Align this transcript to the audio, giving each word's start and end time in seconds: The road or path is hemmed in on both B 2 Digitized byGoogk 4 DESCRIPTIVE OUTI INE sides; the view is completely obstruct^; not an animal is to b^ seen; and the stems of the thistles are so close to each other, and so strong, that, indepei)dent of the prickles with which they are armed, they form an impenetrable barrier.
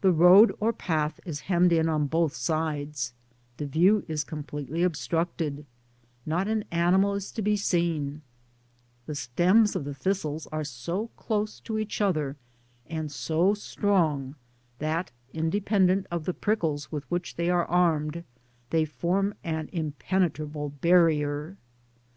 The 0.00 0.10
road 0.10 0.52
or 0.58 0.72
path 0.72 1.20
is 1.24 1.42
hemmed 1.42 1.72
in 1.72 1.88
on 1.88 2.08
both 2.08 2.32
B 2.32 2.34
2 2.34 2.38
Digitized 2.38 2.50
byGoogk 2.50 2.50
4 2.50 2.66
DESCRIPTIVE 2.66 2.82
OUTI 2.82 2.82
INE 2.82 2.92
sides; 2.96 3.14
the 3.58 3.66
view 3.66 4.04
is 4.08 4.24
completely 4.24 4.80
obstruct^; 4.80 5.64
not 6.26 6.48
an 6.48 6.64
animal 6.72 7.14
is 7.14 7.30
to 7.30 7.40
b^ 7.40 7.56
seen; 7.56 8.04
and 8.06 8.22
the 9.06 9.14
stems 9.14 9.76
of 9.76 9.84
the 9.84 9.94
thistles 9.94 10.48
are 10.50 10.64
so 10.64 11.10
close 11.16 11.60
to 11.60 11.78
each 11.78 12.00
other, 12.00 12.34
and 12.88 13.12
so 13.12 13.54
strong, 13.54 14.34
that, 14.80 15.12
indepei)dent 15.32 16.06
of 16.10 16.24
the 16.24 16.34
prickles 16.34 16.90
with 16.90 17.08
which 17.08 17.36
they 17.36 17.48
are 17.48 17.66
armed, 17.66 18.24
they 18.70 18.84
form 18.84 19.34
an 19.44 19.68
impenetrable 19.72 20.70
barrier. 20.70 21.56